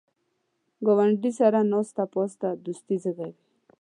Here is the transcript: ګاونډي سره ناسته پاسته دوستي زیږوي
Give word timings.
ګاونډي 0.85 1.31
سره 1.39 1.59
ناسته 1.71 2.03
پاسته 2.13 2.47
دوستي 2.65 2.95
زیږوي 3.03 3.31